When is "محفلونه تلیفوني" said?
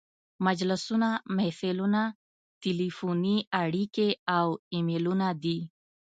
1.37-3.37